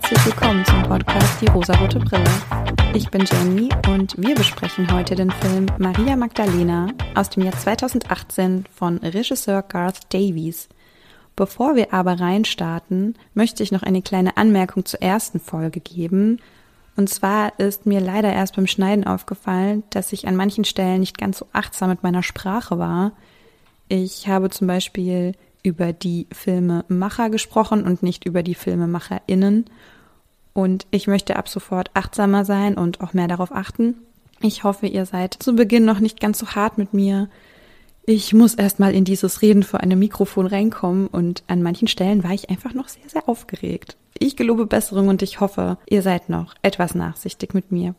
[0.00, 2.30] herzlich willkommen zum Podcast Die rosarote Brille.
[2.94, 6.86] Ich bin Jamie und wir besprechen heute den Film Maria Magdalena
[7.16, 10.68] aus dem Jahr 2018 von Regisseur Garth Davies.
[11.34, 16.40] Bevor wir aber reinstarten, möchte ich noch eine kleine Anmerkung zur ersten Folge geben.
[16.96, 21.18] Und zwar ist mir leider erst beim Schneiden aufgefallen, dass ich an manchen Stellen nicht
[21.18, 23.14] ganz so achtsam mit meiner Sprache war.
[23.88, 29.66] Ich habe zum Beispiel über die Filmemacher gesprochen und nicht über die FilmemacherInnen.
[30.52, 33.96] Und ich möchte ab sofort achtsamer sein und auch mehr darauf achten.
[34.40, 37.28] Ich hoffe, ihr seid zu Beginn noch nicht ganz so hart mit mir.
[38.04, 42.32] Ich muss erstmal in dieses Reden vor einem Mikrofon reinkommen und an manchen Stellen war
[42.32, 43.96] ich einfach noch sehr, sehr aufgeregt.
[44.18, 47.94] Ich gelobe Besserung und ich hoffe, ihr seid noch etwas nachsichtig mit mir.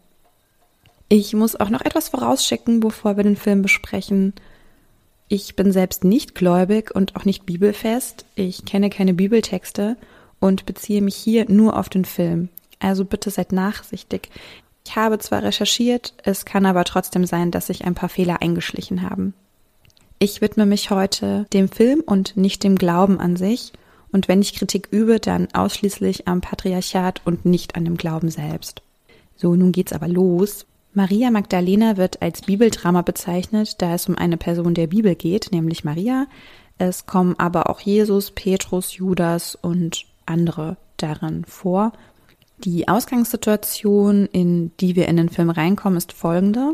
[1.10, 4.34] Ich muss auch noch etwas vorausschicken, bevor wir den Film besprechen.
[5.32, 8.26] Ich bin selbst nicht gläubig und auch nicht bibelfest.
[8.34, 9.96] Ich kenne keine Bibeltexte
[10.40, 12.50] und beziehe mich hier nur auf den Film.
[12.80, 14.30] Also bitte seid nachsichtig.
[14.88, 19.04] Ich habe zwar recherchiert, es kann aber trotzdem sein, dass sich ein paar Fehler eingeschlichen
[19.08, 19.36] haben.
[20.18, 23.72] Ich widme mich heute dem Film und nicht dem Glauben an sich.
[24.12, 28.82] Und wenn ich Kritik übe, dann ausschließlich am Patriarchat und nicht an dem Glauben selbst.
[29.36, 30.66] So, nun geht's aber los.
[30.94, 35.84] Maria Magdalena wird als Bibeldrama bezeichnet, da es um eine Person der Bibel geht, nämlich
[35.84, 36.26] Maria.
[36.80, 41.94] Es kommen aber auch Jesus, Petrus, Judas und andere darin vor.
[42.58, 46.74] Die Ausgangssituation, in die wir in den Film reinkommen, ist folgende.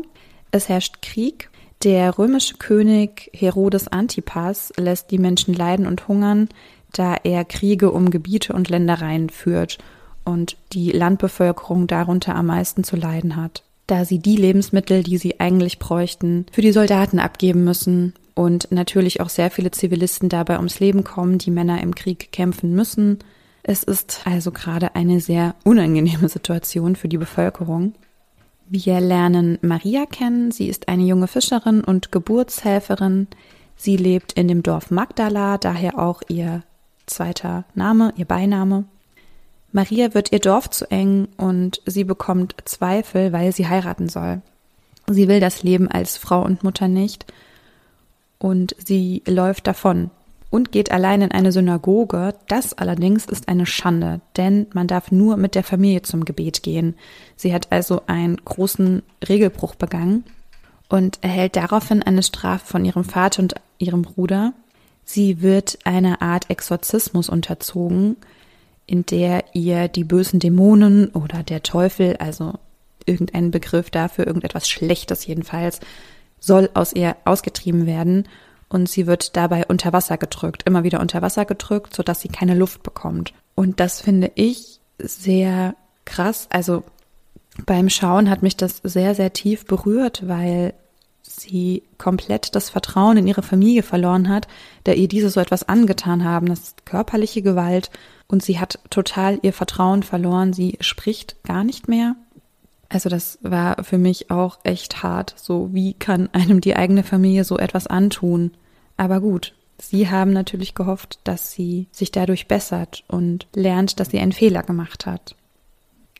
[0.50, 1.50] Es herrscht Krieg.
[1.84, 6.48] Der römische König Herodes Antipas lässt die Menschen leiden und hungern,
[6.94, 9.76] da er Kriege um Gebiete und Ländereien führt
[10.24, 15.40] und die Landbevölkerung darunter am meisten zu leiden hat da sie die Lebensmittel, die sie
[15.40, 20.80] eigentlich bräuchten, für die Soldaten abgeben müssen und natürlich auch sehr viele Zivilisten dabei ums
[20.80, 23.18] Leben kommen, die Männer im Krieg kämpfen müssen.
[23.62, 27.94] Es ist also gerade eine sehr unangenehme Situation für die Bevölkerung.
[28.68, 30.50] Wir lernen Maria kennen.
[30.50, 33.28] Sie ist eine junge Fischerin und Geburtshelferin.
[33.76, 36.62] Sie lebt in dem Dorf Magdala, daher auch ihr
[37.06, 38.84] zweiter Name, ihr Beiname.
[39.76, 44.40] Maria wird ihr Dorf zu eng und sie bekommt Zweifel, weil sie heiraten soll.
[45.06, 47.26] Sie will das Leben als Frau und Mutter nicht
[48.38, 50.10] und sie läuft davon
[50.48, 52.34] und geht allein in eine Synagoge.
[52.48, 56.94] Das allerdings ist eine Schande, denn man darf nur mit der Familie zum Gebet gehen.
[57.36, 60.24] Sie hat also einen großen Regelbruch begangen
[60.88, 64.54] und erhält daraufhin eine Strafe von ihrem Vater und ihrem Bruder.
[65.04, 68.16] Sie wird einer Art Exorzismus unterzogen,
[68.86, 72.54] in der ihr die bösen Dämonen oder der Teufel, also
[73.04, 75.80] irgendein Begriff dafür, irgendetwas Schlechtes jedenfalls,
[76.40, 78.28] soll aus ihr ausgetrieben werden
[78.68, 82.54] und sie wird dabei unter Wasser gedrückt, immer wieder unter Wasser gedrückt, sodass sie keine
[82.54, 83.32] Luft bekommt.
[83.54, 86.46] Und das finde ich sehr krass.
[86.50, 86.84] Also
[87.64, 90.74] beim Schauen hat mich das sehr, sehr tief berührt, weil
[91.22, 94.46] sie komplett das Vertrauen in ihre Familie verloren hat,
[94.84, 96.46] da ihr diese so etwas angetan haben.
[96.46, 97.90] Das ist körperliche Gewalt
[98.28, 100.52] und sie hat total ihr Vertrauen verloren.
[100.52, 102.16] Sie spricht gar nicht mehr.
[102.88, 105.34] Also das war für mich auch echt hart.
[105.36, 108.52] So, wie kann einem die eigene Familie so etwas antun?
[108.96, 114.18] Aber gut, sie haben natürlich gehofft, dass sie sich dadurch bessert und lernt, dass sie
[114.18, 115.36] einen Fehler gemacht hat.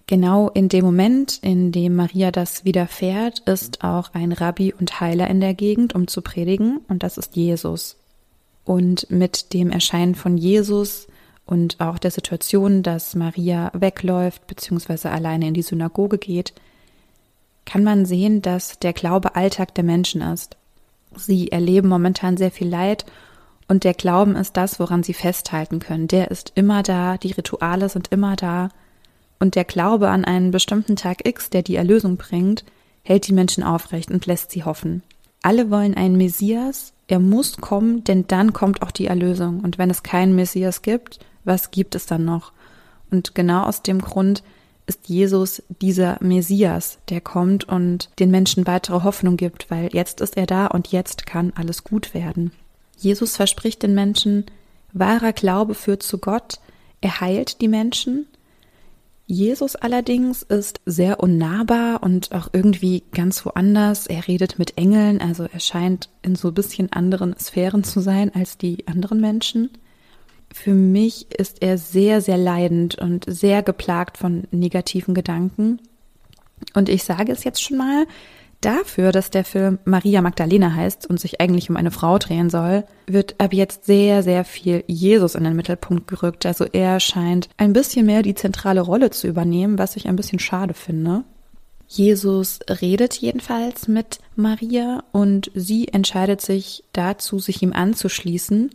[0.09, 5.29] Genau in dem Moment, in dem Maria das widerfährt, ist auch ein Rabbi und Heiler
[5.29, 7.97] in der Gegend, um zu predigen, und das ist Jesus.
[8.65, 11.09] Und mit dem Erscheinen von Jesus
[11.47, 15.09] und auch der Situation, dass Maria wegläuft bzw.
[15.09, 16.53] alleine in die Synagoge geht,
[17.65, 20.57] kann man sehen, dass der Glaube Alltag der Menschen ist.
[21.15, 23.07] Sie erleben momentan sehr viel Leid
[23.69, 26.09] und der Glauben ist das, woran sie festhalten können.
[26.09, 28.69] Der ist immer da, die Rituale sind immer da
[29.39, 32.65] und der Glaube an einen bestimmten Tag X, der die Erlösung bringt,
[33.03, 35.03] hält die Menschen aufrecht und lässt sie hoffen.
[35.43, 39.61] Alle wollen einen Messias, er muss kommen, denn dann kommt auch die Erlösung.
[39.61, 42.53] Und wenn es keinen Messias gibt, was gibt es dann noch?
[43.11, 44.43] Und genau aus dem Grund
[44.87, 50.37] ist Jesus dieser Messias, der kommt und den Menschen weitere Hoffnung gibt, weil jetzt ist
[50.37, 52.53] er da und jetzt kann alles gut werden.
[52.97, 54.47] Jesus verspricht den Menschen,
[54.93, 56.61] wahrer Glaube führt zu Gott,
[57.01, 58.27] er heilt die Menschen.
[59.27, 64.07] Jesus allerdings ist sehr unnahbar und auch irgendwie ganz woanders.
[64.07, 68.33] Er redet mit Engeln, also er scheint in so ein bisschen anderen Sphären zu sein
[68.35, 69.71] als die anderen Menschen.
[70.53, 75.81] Für mich ist er sehr, sehr leidend und sehr geplagt von negativen Gedanken.
[76.75, 78.07] Und ich sage es jetzt schon mal,
[78.61, 82.85] Dafür, dass der Film Maria Magdalena heißt und sich eigentlich um eine Frau drehen soll,
[83.07, 86.47] wird ab jetzt sehr, sehr viel Jesus in den Mittelpunkt gerückt.
[86.47, 90.39] Also er scheint ein bisschen mehr die zentrale Rolle zu übernehmen, was ich ein bisschen
[90.39, 91.25] schade finde.
[91.87, 98.71] Jesus redet jedenfalls mit Maria und sie entscheidet sich dazu, sich ihm anzuschließen.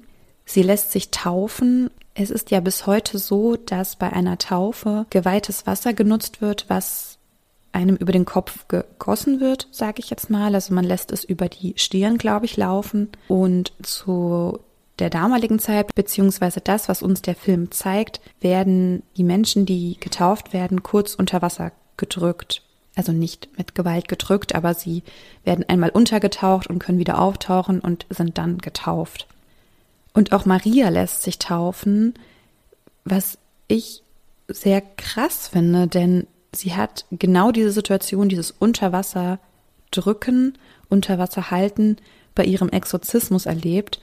[0.46, 1.90] Sie lässt sich taufen.
[2.14, 7.18] Es ist ja bis heute so, dass bei einer Taufe geweihtes Wasser genutzt wird, was
[7.72, 10.54] einem über den Kopf gegossen wird, sage ich jetzt mal.
[10.54, 13.10] Also man lässt es über die Stirn, glaube ich, laufen.
[13.28, 14.60] Und zu
[15.00, 20.54] der damaligen Zeit, beziehungsweise das, was uns der Film zeigt, werden die Menschen, die getauft
[20.54, 22.62] werden, kurz unter Wasser gedrückt.
[22.96, 25.04] Also nicht mit Gewalt gedrückt, aber sie
[25.46, 29.28] werden einmal untergetaucht und können wieder auftauchen und sind dann getauft.
[30.14, 32.14] Und auch Maria lässt sich taufen,
[33.06, 33.38] was
[33.68, 34.04] ich
[34.48, 39.40] sehr krass finde, denn sie hat genau diese Situation, dieses Unterwasser
[39.92, 40.58] drücken,
[40.90, 41.98] Unterwasser halten
[42.36, 44.02] bei ihrem Exorzismus erlebt.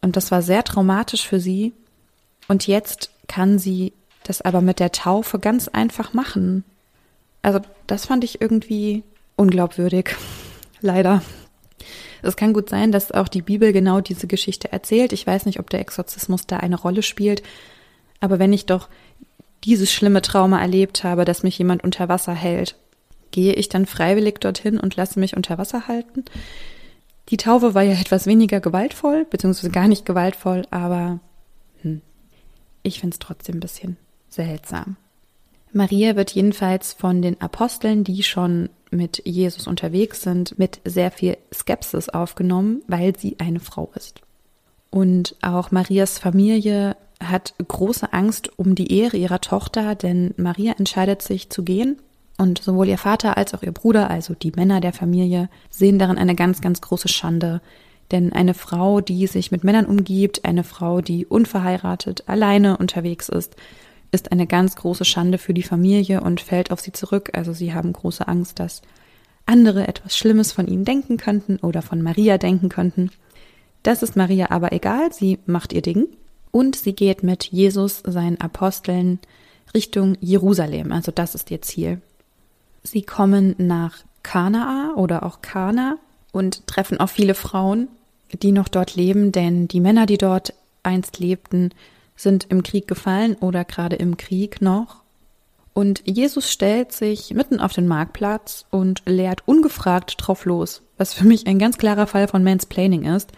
[0.00, 1.72] Und das war sehr traumatisch für sie.
[2.48, 3.92] Und jetzt kann sie
[4.24, 6.64] das aber mit der Taufe ganz einfach machen.
[7.42, 9.02] Also das fand ich irgendwie
[9.36, 10.16] unglaubwürdig.
[10.80, 11.22] Leider.
[12.22, 15.12] Es kann gut sein, dass auch die Bibel genau diese Geschichte erzählt.
[15.12, 17.42] Ich weiß nicht, ob der Exorzismus da eine Rolle spielt.
[18.20, 18.88] Aber wenn ich doch
[19.64, 22.76] dieses schlimme Trauma erlebt habe, dass mich jemand unter Wasser hält,
[23.30, 26.24] gehe ich dann freiwillig dorthin und lasse mich unter Wasser halten?
[27.28, 31.20] Die Taufe war ja etwas weniger gewaltvoll, beziehungsweise gar nicht gewaltvoll, aber
[31.82, 32.00] hm,
[32.82, 33.96] ich finde es trotzdem ein bisschen
[34.28, 34.96] seltsam.
[35.72, 41.36] Maria wird jedenfalls von den Aposteln, die schon mit Jesus unterwegs sind, mit sehr viel
[41.52, 44.20] Skepsis aufgenommen, weil sie eine Frau ist.
[44.90, 51.22] Und auch Marias Familie hat große Angst um die Ehre ihrer Tochter, denn Maria entscheidet
[51.22, 51.98] sich zu gehen
[52.38, 56.18] und sowohl ihr Vater als auch ihr Bruder, also die Männer der Familie, sehen darin
[56.18, 57.60] eine ganz, ganz große Schande.
[58.10, 63.54] Denn eine Frau, die sich mit Männern umgibt, eine Frau, die unverheiratet, alleine unterwegs ist,
[64.12, 67.30] ist eine ganz große Schande für die Familie und fällt auf sie zurück.
[67.34, 68.82] Also sie haben große Angst, dass
[69.46, 73.10] andere etwas Schlimmes von ihnen denken könnten oder von Maria denken könnten.
[73.82, 76.08] Das ist Maria aber egal, sie macht ihr Ding
[76.50, 79.18] und sie geht mit Jesus, seinen Aposteln,
[79.74, 80.92] Richtung Jerusalem.
[80.92, 82.00] Also das ist ihr Ziel.
[82.82, 85.96] Sie kommen nach Kanaa oder auch Kana
[86.32, 87.88] und treffen auch viele Frauen,
[88.32, 91.70] die noch dort leben, denn die Männer, die dort einst lebten,
[92.20, 95.02] sind im Krieg gefallen oder gerade im Krieg noch.
[95.72, 101.24] Und Jesus stellt sich mitten auf den Marktplatz und lehrt ungefragt drauf los, was für
[101.24, 103.32] mich ein ganz klarer Fall von Mansplaining ist.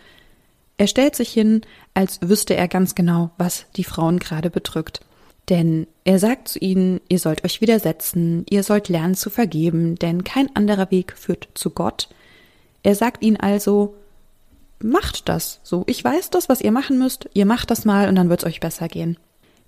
[0.79, 1.61] Er stellt sich hin,
[1.95, 5.01] als wüsste er ganz genau, was die Frauen gerade bedrückt.
[5.49, 10.25] Denn er sagt zu ihnen, ihr sollt euch widersetzen, ihr sollt lernen zu vergeben, denn
[10.25, 12.09] kein anderer Weg führt zu Gott.
[12.83, 13.95] Er sagt ihnen also,
[14.83, 15.85] macht das so.
[15.87, 17.29] Ich weiß das, was ihr machen müsst.
[17.35, 19.19] Ihr macht das mal und dann wird es euch besser gehen.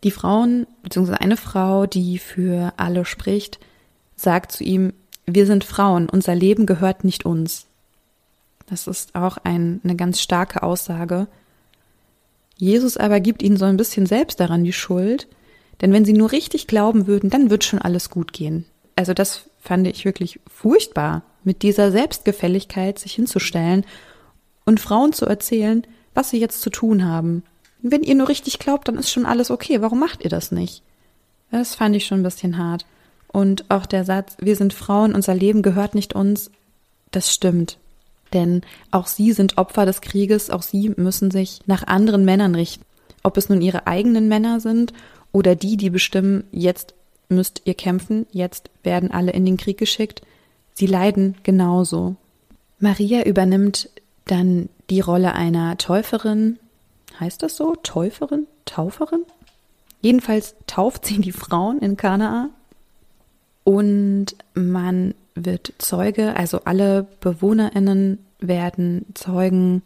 [0.03, 3.59] Die Frauen, beziehungsweise eine Frau, die für alle spricht,
[4.17, 4.93] sagt zu ihm,
[5.27, 7.67] wir sind Frauen, unser Leben gehört nicht uns.
[8.67, 11.27] Das ist auch ein, eine ganz starke Aussage.
[12.57, 15.27] Jesus aber gibt ihnen so ein bisschen selbst daran die Schuld,
[15.81, 18.65] denn wenn sie nur richtig glauben würden, dann wird schon alles gut gehen.
[18.97, 23.85] Also das fand ich wirklich furchtbar, mit dieser Selbstgefälligkeit sich hinzustellen
[24.65, 27.43] und Frauen zu erzählen, was sie jetzt zu tun haben.
[27.83, 29.83] Wenn ihr nur richtig glaubt, dann ist schon alles okay.
[29.83, 30.83] Warum macht ihr das nicht?
[31.51, 32.87] Das fand ich schon ein bisschen hart.
[33.29, 36.51] Und auch der Satz, wir sind Frauen, unser Leben gehört nicht uns,
[37.11, 37.79] das stimmt.
[38.33, 42.85] Denn auch sie sind Opfer des Krieges, auch sie müssen sich nach anderen Männern richten.
[43.23, 44.93] Ob es nun ihre eigenen Männer sind
[45.33, 46.95] oder die, die bestimmen, jetzt
[47.29, 50.23] müsst ihr kämpfen, jetzt werden alle in den Krieg geschickt.
[50.73, 52.17] Sie leiden genauso.
[52.79, 53.89] Maria übernimmt
[54.27, 56.59] dann die Rolle einer Täuferin.
[57.21, 57.75] Heißt das so?
[57.83, 58.47] Täuferin?
[58.65, 59.25] Tauferin?
[60.01, 62.51] Jedenfalls tauft sie die Frauen in Kanaa.
[63.65, 69.83] Und man wird Zeuge, also alle BewohnerInnen werden Zeugen,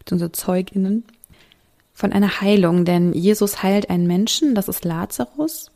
[0.00, 0.32] bzw.
[0.32, 1.04] ZeugInnen
[1.92, 5.70] von einer Heilung, denn Jesus heilt einen Menschen, das ist Lazarus,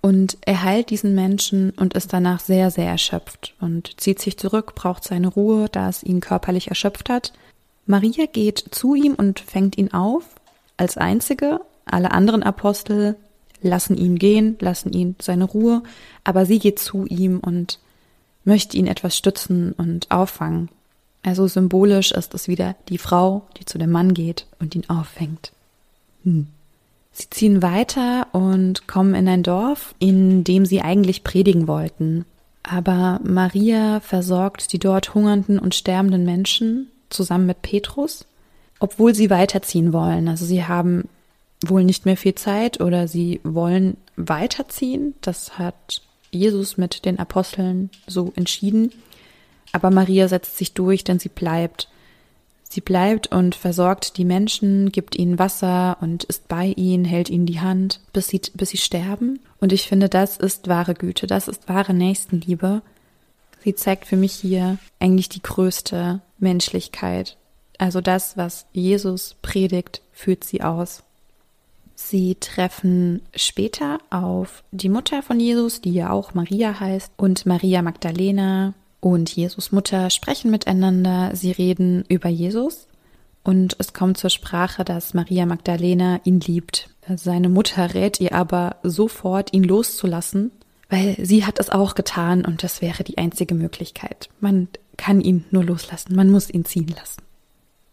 [0.00, 4.74] und er heilt diesen Menschen und ist danach sehr, sehr erschöpft und zieht sich zurück,
[4.74, 7.32] braucht seine Ruhe, da es ihn körperlich erschöpft hat.
[7.86, 10.24] Maria geht zu ihm und fängt ihn auf,
[10.76, 11.60] als einzige.
[11.84, 13.16] Alle anderen Apostel
[13.62, 15.82] lassen ihn gehen, lassen ihn seine Ruhe,
[16.24, 17.78] aber sie geht zu ihm und
[18.44, 20.68] möchte ihn etwas stützen und auffangen.
[21.22, 25.52] Also symbolisch ist es wieder die Frau, die zu dem Mann geht und ihn auffängt.
[26.22, 26.46] Hm.
[27.18, 32.26] Sie ziehen weiter und kommen in ein Dorf, in dem sie eigentlich predigen wollten.
[32.62, 38.26] Aber Maria versorgt die dort hungernden und sterbenden Menschen zusammen mit Petrus,
[38.80, 40.28] obwohl sie weiterziehen wollen.
[40.28, 41.08] Also sie haben
[41.64, 45.14] wohl nicht mehr viel Zeit oder sie wollen weiterziehen.
[45.22, 48.92] Das hat Jesus mit den Aposteln so entschieden.
[49.72, 51.88] Aber Maria setzt sich durch, denn sie bleibt.
[52.68, 57.46] Sie bleibt und versorgt die Menschen, gibt ihnen Wasser und ist bei ihnen, hält ihnen
[57.46, 59.40] die Hand, bis sie, bis sie sterben.
[59.60, 62.82] Und ich finde, das ist wahre Güte, das ist wahre Nächstenliebe.
[63.62, 67.36] Sie zeigt für mich hier eigentlich die größte Menschlichkeit.
[67.78, 71.02] Also das, was Jesus predigt, führt sie aus.
[71.94, 77.80] Sie treffen später auf die Mutter von Jesus, die ja auch Maria heißt, und Maria
[77.80, 78.74] Magdalena
[79.06, 81.30] und Jesus Mutter sprechen miteinander.
[81.32, 82.88] Sie reden über Jesus
[83.44, 86.90] und es kommt zur Sprache, dass Maria Magdalena ihn liebt.
[87.14, 90.50] Seine Mutter rät ihr aber sofort, ihn loszulassen,
[90.90, 94.28] weil sie hat es auch getan und das wäre die einzige Möglichkeit.
[94.40, 97.22] Man kann ihn nur loslassen, man muss ihn ziehen lassen.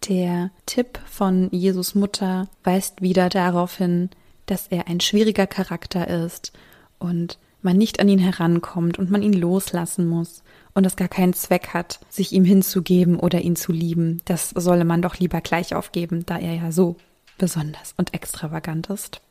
[0.09, 4.09] Der Tipp von Jesus Mutter weist wieder darauf hin,
[4.47, 6.53] dass er ein schwieriger Charakter ist
[6.97, 10.43] und man nicht an ihn herankommt und man ihn loslassen muss
[10.73, 14.21] und es gar keinen Zweck hat, sich ihm hinzugeben oder ihn zu lieben.
[14.25, 16.97] Das solle man doch lieber gleich aufgeben, da er ja so
[17.37, 19.21] besonders und extravagant ist.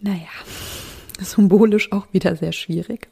[0.00, 0.28] Naja,
[1.20, 3.08] symbolisch auch wieder sehr schwierig.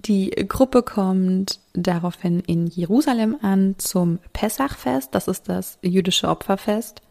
[0.00, 7.02] Die Gruppe kommt daraufhin in Jerusalem an zum Pessachfest, das ist das jüdische Opferfest.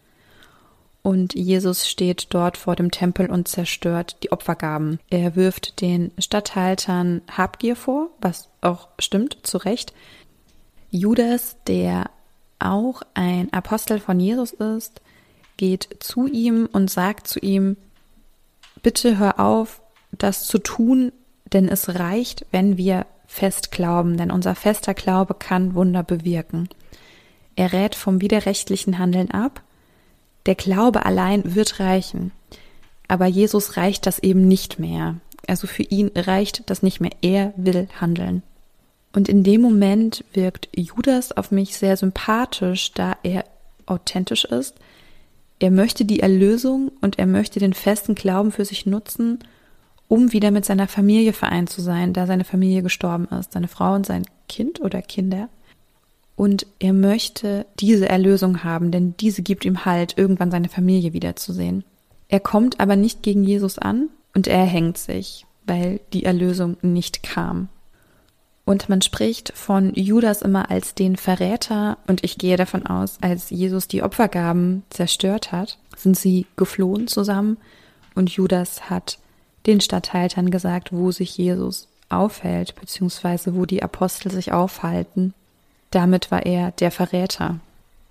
[1.03, 4.99] Und Jesus steht dort vor dem Tempel und zerstört die Opfergaben.
[5.09, 9.93] Er wirft den Statthaltern Habgier vor, was auch stimmt, zu Recht.
[10.91, 12.11] Judas, der
[12.59, 15.01] auch ein Apostel von Jesus ist,
[15.57, 17.77] geht zu ihm und sagt zu ihm,
[18.83, 19.81] bitte hör auf,
[20.11, 21.11] das zu tun,
[21.53, 26.69] denn es reicht, wenn wir fest glauben, denn unser fester Glaube kann Wunder bewirken.
[27.55, 29.61] Er rät vom widerrechtlichen Handeln ab.
[30.45, 32.31] Der Glaube allein wird reichen.
[33.07, 35.15] Aber Jesus reicht das eben nicht mehr.
[35.47, 37.11] Also für ihn reicht das nicht mehr.
[37.21, 38.43] Er will handeln.
[39.13, 43.43] Und in dem Moment wirkt Judas auf mich sehr sympathisch, da er
[43.85, 44.75] authentisch ist.
[45.59, 49.39] Er möchte die Erlösung und er möchte den festen Glauben für sich nutzen
[50.11, 53.93] um wieder mit seiner Familie vereint zu sein, da seine Familie gestorben ist, seine Frau
[53.95, 55.47] und sein Kind oder Kinder.
[56.35, 61.83] Und er möchte diese Erlösung haben, denn diese gibt ihm Halt, irgendwann seine Familie wiederzusehen.
[62.29, 67.23] Er kommt aber nicht gegen Jesus an und er hängt sich, weil die Erlösung nicht
[67.23, 67.69] kam.
[68.63, 73.49] Und man spricht von Judas immer als den Verräter und ich gehe davon aus, als
[73.49, 77.57] Jesus die Opfergaben zerstört hat, sind sie geflohen zusammen
[78.15, 79.19] und Judas hat
[79.65, 85.33] den Statthaltern gesagt, wo sich Jesus aufhält, beziehungsweise wo die Apostel sich aufhalten.
[85.91, 87.59] Damit war er der Verräter.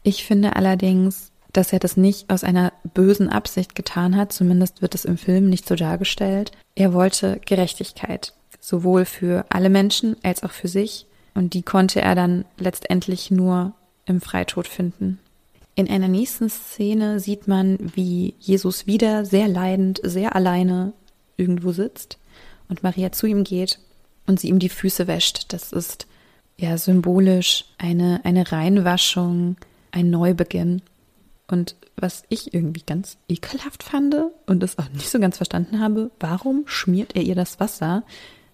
[0.02, 4.94] Ich finde allerdings, dass er das nicht aus einer bösen Absicht getan hat, zumindest wird
[4.94, 6.52] es im Film nicht so dargestellt.
[6.74, 12.14] Er wollte Gerechtigkeit, sowohl für alle Menschen als auch für sich, und die konnte er
[12.14, 13.72] dann letztendlich nur
[14.06, 15.18] im Freitod finden.
[15.74, 20.92] In einer nächsten Szene sieht man, wie Jesus wieder sehr leidend, sehr alleine
[21.36, 22.18] irgendwo sitzt
[22.68, 23.78] und Maria zu ihm geht
[24.26, 25.52] und sie ihm die Füße wäscht.
[25.52, 26.06] Das ist
[26.60, 29.56] ja symbolisch eine, eine Reinwaschung,
[29.92, 30.82] ein Neubeginn.
[31.48, 34.14] Und was ich irgendwie ganz ekelhaft fand
[34.46, 38.04] und es auch nicht so ganz verstanden habe, warum schmiert er ihr das Wasser,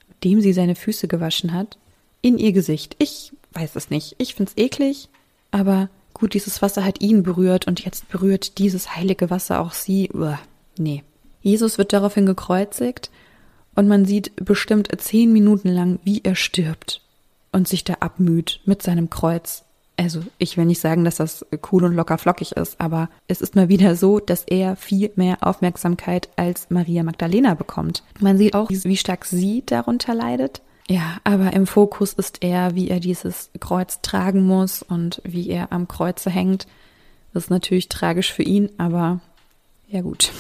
[0.09, 1.79] mit dem sie seine Füße gewaschen hat,
[2.23, 2.97] in ihr Gesicht?
[2.99, 4.17] Ich weiß es nicht.
[4.19, 5.09] Ich finde es eklig,
[5.51, 10.11] aber gut, dieses Wasser hat ihn berührt und jetzt berührt dieses heilige Wasser auch sie.
[10.13, 10.39] Uah,
[10.79, 11.05] nee,
[11.43, 13.11] Jesus wird daraufhin gekreuzigt
[13.75, 17.03] und man sieht bestimmt zehn Minuten lang, wie er stirbt
[17.53, 19.65] und sich da abmüht mit seinem Kreuz.
[19.97, 23.57] Also ich will nicht sagen, dass das cool und locker flockig ist, aber es ist
[23.57, 28.03] mal wieder so, dass er viel mehr Aufmerksamkeit als Maria Magdalena bekommt.
[28.21, 30.61] Man sieht auch, wie stark sie darunter leidet.
[30.89, 35.73] Ja, aber im Fokus ist er, wie er dieses Kreuz tragen muss und wie er
[35.73, 36.67] am Kreuze hängt.
[37.33, 39.21] Das ist natürlich tragisch für ihn, aber
[39.89, 40.31] ja gut.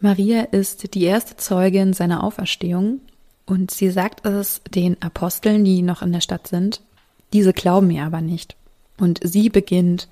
[0.00, 3.00] Maria ist die erste Zeugin seiner Auferstehung
[3.46, 6.80] und sie sagt es den Aposteln, die noch in der Stadt sind.
[7.32, 8.56] Diese glauben ihr aber nicht.
[8.98, 10.08] Und sie beginnt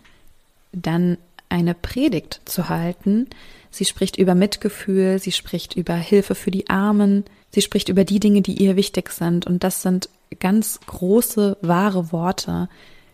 [0.73, 1.19] dann
[1.49, 3.29] eine Predigt zu halten.
[3.71, 8.21] Sie spricht über Mitgefühl, sie spricht über Hilfe für die Armen, sie spricht über die
[8.21, 9.47] Dinge, die ihr wichtig sind.
[9.47, 10.09] Und das sind
[10.39, 12.69] ganz große, wahre Worte.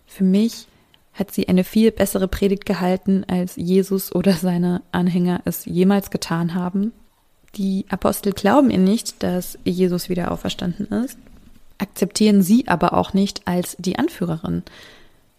[0.06, 0.66] Für mich
[1.12, 6.54] hat sie eine viel bessere Predigt gehalten, als Jesus oder seine Anhänger es jemals getan
[6.54, 6.92] haben.
[7.56, 11.18] Die Apostel glauben ihr nicht, dass Jesus wieder auferstanden ist,
[11.78, 14.62] akzeptieren sie aber auch nicht als die Anführerin.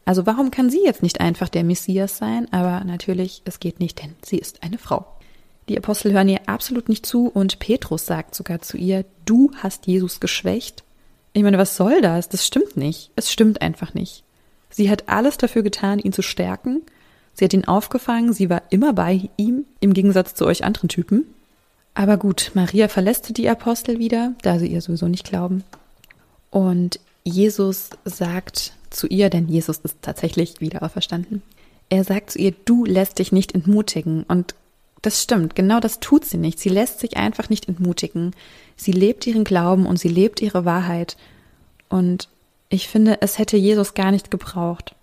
[0.04, 2.52] Also warum kann sie jetzt nicht einfach der Messias sein?
[2.52, 5.06] Aber natürlich, es geht nicht, denn sie ist eine Frau.
[5.70, 9.86] Die Apostel hören ihr absolut nicht zu und Petrus sagt sogar zu ihr, du hast
[9.86, 10.84] Jesus geschwächt.
[11.34, 12.30] Ich meine, was soll das?
[12.30, 13.12] Das stimmt nicht.
[13.16, 14.24] Es stimmt einfach nicht.
[14.70, 16.82] Sie hat alles dafür getan, ihn zu stärken.
[17.34, 21.26] Sie hat ihn aufgefangen, sie war immer bei ihm, im Gegensatz zu euch anderen Typen.
[21.98, 25.64] Aber gut, Maria verlässt die Apostel wieder, da sie ihr sowieso nicht glauben.
[26.52, 31.42] Und Jesus sagt zu ihr, denn Jesus ist tatsächlich wieder auferstanden.
[31.90, 34.26] Er sagt zu ihr, du lässt dich nicht entmutigen.
[34.28, 34.54] Und
[35.02, 36.60] das stimmt, genau das tut sie nicht.
[36.60, 38.36] Sie lässt sich einfach nicht entmutigen.
[38.76, 41.18] Sie lebt ihren Glauben und sie lebt ihre Wahrheit.
[41.90, 42.30] Und
[42.70, 44.94] ich finde, es hätte Jesus gar nicht gebraucht.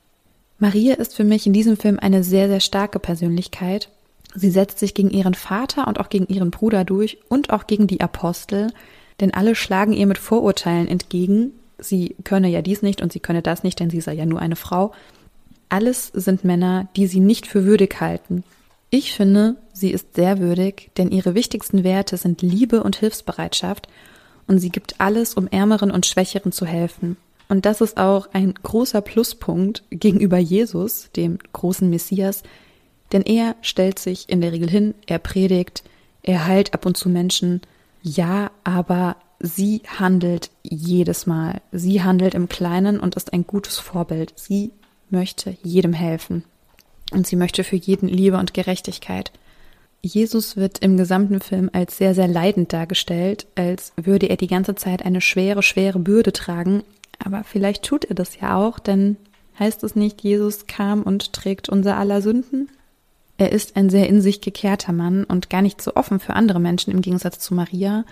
[0.61, 3.89] Maria ist für mich in diesem Film eine sehr, sehr starke Persönlichkeit.
[4.35, 7.87] Sie setzt sich gegen ihren Vater und auch gegen ihren Bruder durch und auch gegen
[7.87, 8.73] die Apostel,
[9.21, 11.53] denn alle schlagen ihr mit Vorurteilen entgegen.
[11.79, 14.41] Sie könne ja dies nicht und sie könne das nicht, denn sie sei ja nur
[14.41, 14.93] eine Frau.
[15.69, 18.45] Alles sind Männer, die sie nicht für würdig halten.
[18.91, 23.89] Ich finde, sie ist sehr würdig, denn ihre wichtigsten Werte sind Liebe und Hilfsbereitschaft
[24.47, 27.17] und sie gibt alles, um Ärmeren und Schwächeren zu helfen.
[27.49, 32.43] Und das ist auch ein großer Pluspunkt gegenüber Jesus, dem großen Messias,
[33.13, 35.85] denn er stellt sich in der Regel hin, er predigt,
[36.23, 37.61] er heilt ab und zu Menschen,
[38.03, 41.61] ja, aber sie handelt jedes Mal.
[41.73, 44.33] Sie handelt im Kleinen und ist ein gutes Vorbild.
[44.37, 44.73] Sie
[45.11, 46.45] möchte jedem helfen.
[47.13, 49.33] Und sie möchte für jeden Liebe und Gerechtigkeit.
[50.03, 54.75] Jesus wird im gesamten Film als sehr, sehr leidend dargestellt, als würde er die ganze
[54.75, 56.83] Zeit eine schwere, schwere Bürde tragen,
[57.25, 59.17] aber vielleicht tut er das ja auch, denn
[59.59, 62.69] heißt es nicht, Jesus kam und trägt unser aller Sünden?
[63.37, 66.61] Er ist ein sehr in sich gekehrter Mann und gar nicht so offen für andere
[66.61, 68.05] Menschen im Gegensatz zu Maria.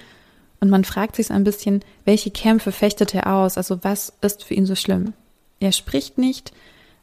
[0.60, 3.56] Und man fragt sich ein bisschen, welche Kämpfe fechtet er aus?
[3.56, 5.12] Also was ist für ihn so schlimm?
[5.60, 6.52] Er spricht nicht,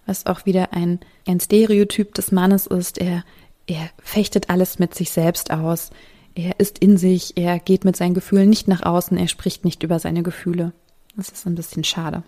[0.06, 2.98] was auch wieder ein, ein Stereotyp des Mannes ist.
[2.98, 3.24] Er,
[3.68, 5.92] er fechtet alles mit sich selbst aus.
[6.36, 9.84] Er ist in sich, er geht mit seinen Gefühlen nicht nach außen, er spricht nicht
[9.84, 10.74] über seine Gefühle.
[11.16, 12.24] Das ist ein bisschen schade.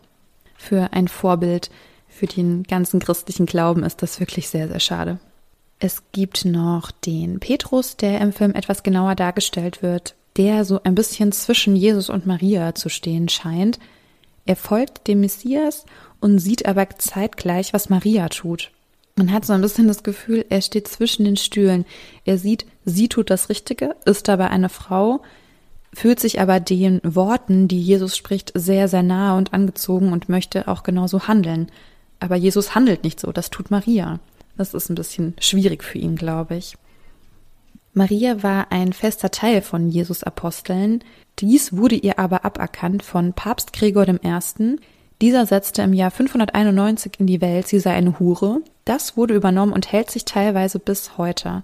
[0.58, 1.70] Für ein Vorbild,
[2.08, 5.20] für den ganzen christlichen Glauben ist das wirklich sehr, sehr schade.
[5.84, 10.94] Es gibt noch den Petrus, der im Film etwas genauer dargestellt wird, der so ein
[10.94, 13.80] bisschen zwischen Jesus und Maria zu stehen scheint.
[14.46, 15.88] Er folgt dem Messias
[16.20, 18.70] und sieht aber zeitgleich, was Maria tut.
[19.16, 21.86] Man hat so ein bisschen das Gefühl, er steht zwischen den Stühlen.
[22.26, 25.24] Er sieht, sie tut das Richtige, ist dabei eine Frau,
[25.96, 30.68] fühlt sich aber den Worten, die Jesus spricht, sehr, sehr nahe und angezogen und möchte
[30.68, 31.72] auch genauso handeln.
[32.20, 34.20] Aber Jesus handelt nicht so, das tut Maria.
[34.58, 36.76] Das ist ein bisschen schwierig für ihn, glaube ich.
[37.94, 41.04] Maria war ein fester Teil von Jesus Aposteln.
[41.40, 44.40] Dies wurde ihr aber aberkannt von Papst Gregor I.
[45.22, 48.62] Dieser setzte im Jahr 591 in die Welt, sie sei eine Hure.
[48.86, 51.64] Das wurde übernommen und hält sich teilweise bis heute.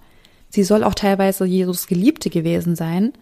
[0.49, 3.13] Sie soll auch teilweise Jesus Geliebte gewesen sein,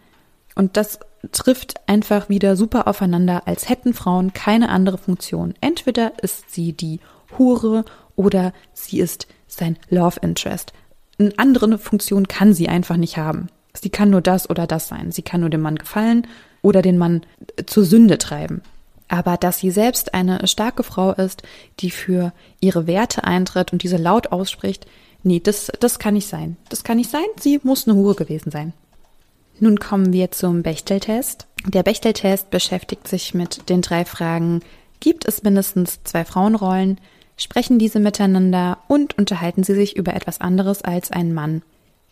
[0.56, 1.00] und das
[1.32, 5.54] trifft einfach wieder super aufeinander, als hätten Frauen keine andere Funktion.
[5.62, 7.02] Entweder ist sie die
[7.38, 7.84] Hure
[8.16, 10.74] oder sie ist sein Love Interest.
[11.18, 13.48] Eine andere Funktion kann sie einfach nicht haben.
[13.74, 15.12] Sie kann nur das oder das sein.
[15.12, 16.28] Sie kann nur dem Mann gefallen
[16.62, 17.22] oder den Mann
[17.66, 18.62] zur Sünde treiben.
[19.08, 21.44] Aber dass sie selbst eine starke Frau ist,
[21.80, 24.88] die für ihre Werte eintritt und diese laut ausspricht,
[25.24, 26.58] nee, das, das kann nicht sein.
[26.70, 27.26] Das kann nicht sein.
[27.40, 28.74] Sie muss eine Hure gewesen sein.
[29.60, 31.48] Nun kommen wir zum Bechteltest.
[31.68, 34.62] Der Bechteltest beschäftigt sich mit den drei Fragen,
[35.00, 37.00] gibt es mindestens zwei Frauenrollen,
[37.38, 41.62] sprechen diese miteinander und unterhalten sie sich über etwas anderes als ein Mann.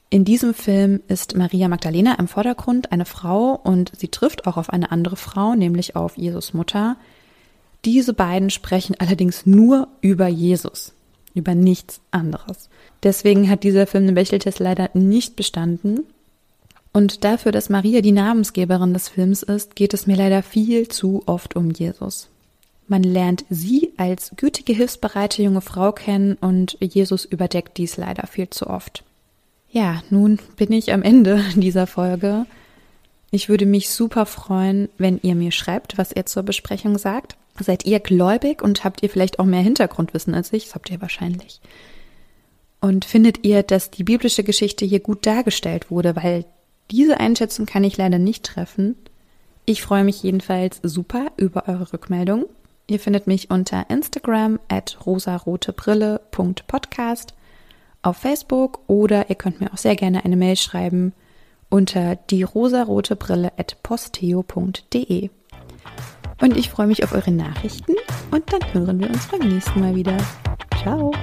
[0.10, 4.70] In diesem Film ist Maria Magdalena im Vordergrund eine Frau und sie trifft auch auf
[4.70, 6.98] eine andere Frau, nämlich auf Jesus Mutter.
[7.84, 10.94] Diese beiden sprechen allerdings nur über Jesus,
[11.34, 12.70] über nichts anderes.
[13.02, 16.02] Deswegen hat dieser Film den Bechteltest leider nicht bestanden.
[16.94, 21.24] Und dafür, dass Maria die Namensgeberin des Films ist, geht es mir leider viel zu
[21.26, 22.30] oft um Jesus.
[22.88, 28.50] Man lernt sie als gütige, hilfsbereite junge Frau kennen und Jesus überdeckt dies leider viel
[28.50, 29.04] zu oft.
[29.72, 32.46] Ja, nun bin ich am Ende dieser Folge.
[33.32, 37.36] Ich würde mich super freuen, wenn ihr mir schreibt, was ihr zur Besprechung sagt.
[37.60, 40.66] Seid ihr gläubig und habt ihr vielleicht auch mehr Hintergrundwissen als ich?
[40.66, 41.60] Das habt ihr wahrscheinlich.
[42.82, 46.46] Und findet ihr, dass die biblische Geschichte hier gut dargestellt wurde, weil
[46.92, 48.96] diese Einschätzung kann ich leider nicht treffen.
[49.66, 52.46] Ich freue mich jedenfalls super über eure Rückmeldung.
[52.88, 57.34] Ihr findet mich unter Instagram at rosarotebrille.podcast
[58.02, 61.14] auf Facebook oder ihr könnt mir auch sehr gerne eine Mail schreiben
[61.70, 65.30] unter die rosarote Brille at posteo.de.
[66.42, 67.94] Und ich freue mich auf eure Nachrichten
[68.30, 70.18] und dann hören wir uns beim nächsten Mal wieder.
[70.82, 71.14] Ciao!